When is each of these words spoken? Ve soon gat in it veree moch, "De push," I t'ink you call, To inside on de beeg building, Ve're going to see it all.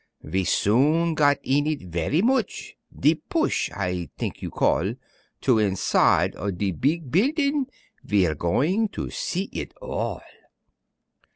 Ve 0.23 0.43
soon 0.43 1.13
gat 1.13 1.39
in 1.43 1.67
it 1.67 1.81
veree 1.83 2.23
moch, 2.23 2.73
"De 2.99 3.13
push," 3.13 3.69
I 3.71 4.09
t'ink 4.17 4.41
you 4.41 4.49
call, 4.49 4.95
To 5.41 5.59
inside 5.59 6.35
on 6.37 6.55
de 6.55 6.71
beeg 6.71 7.11
building, 7.11 7.67
Ve're 8.03 8.33
going 8.33 8.87
to 8.87 9.11
see 9.11 9.47
it 9.53 9.75
all. 9.79 10.23